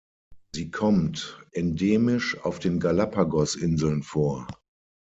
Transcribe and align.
Sie 0.55 0.71
kommt 0.71 1.39
endemisch 1.51 2.35
auf 2.41 2.57
den 2.57 2.79
Galápagos-Inseln 2.79 4.01
vor. 4.01 4.47